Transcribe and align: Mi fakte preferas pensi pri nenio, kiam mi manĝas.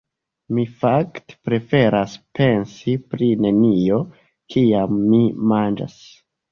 Mi 0.57 0.63
fakte 0.79 1.35
preferas 1.49 2.17
pensi 2.39 2.97
pri 3.13 3.31
nenio, 3.45 4.01
kiam 4.57 5.01
mi 5.13 5.23
manĝas. 5.55 6.01